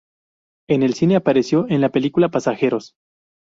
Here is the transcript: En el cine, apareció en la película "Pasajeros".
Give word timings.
En 0.67 0.81
el 0.81 0.95
cine, 0.95 1.15
apareció 1.15 1.69
en 1.69 1.79
la 1.79 1.89
película 1.91 2.29
"Pasajeros". 2.29 2.95